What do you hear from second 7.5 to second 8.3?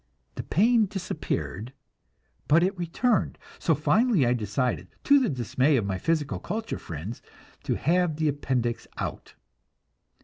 to have the